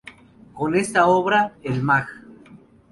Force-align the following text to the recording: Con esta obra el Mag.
Con 0.55 0.73
esta 0.73 1.05
obra 1.05 1.53
el 1.61 1.83
Mag. 1.83 2.07